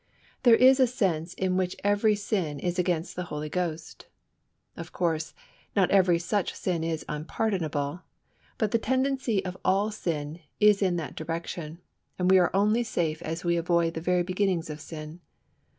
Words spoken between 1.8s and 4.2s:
every sin is against the Holy Ghost.